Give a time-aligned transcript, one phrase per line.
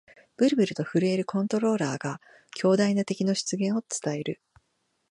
[0.35, 2.19] ブルブルと震えるコントローラーが、
[2.55, 4.41] 強大な敵の出現を伝える